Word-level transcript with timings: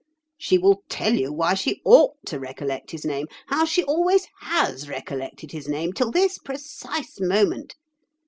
She 0.39 0.57
will 0.57 0.81
tell 0.89 1.13
you 1.13 1.31
why 1.31 1.53
she 1.53 1.79
ought 1.85 2.15
to 2.25 2.39
recollect 2.39 2.89
his 2.89 3.05
name, 3.05 3.27
how 3.49 3.65
she 3.65 3.83
always 3.83 4.25
has 4.39 4.89
recollected 4.89 5.51
his 5.51 5.67
name 5.67 5.93
till 5.93 6.09
this 6.09 6.39
precise 6.39 7.19
moment. 7.19 7.75